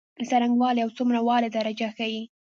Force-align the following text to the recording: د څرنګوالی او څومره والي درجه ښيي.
د 0.17 0.19
څرنګوالی 0.29 0.81
او 0.83 0.89
څومره 0.97 1.19
والي 1.27 1.49
درجه 1.57 1.89
ښيي. 1.97 2.21